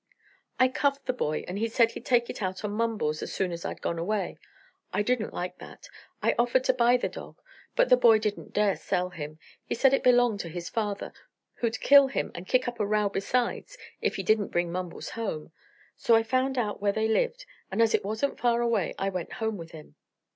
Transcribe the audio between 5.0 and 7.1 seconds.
didn't like that. I offered to buy the